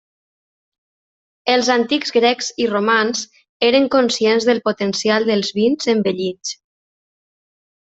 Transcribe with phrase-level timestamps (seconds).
[1.55, 3.23] Els antics grecs i romans
[3.71, 6.61] eren conscients del potencial dels vins envellits.